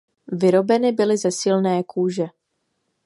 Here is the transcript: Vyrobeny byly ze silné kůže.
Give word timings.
Vyrobeny 0.27 0.91
byly 0.91 1.17
ze 1.17 1.31
silné 1.31 1.83
kůže. 1.87 2.27